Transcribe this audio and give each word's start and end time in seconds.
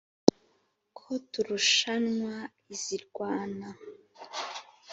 ko 0.97 1.09
turushanwa 1.31 2.35
izirwana 2.73 3.67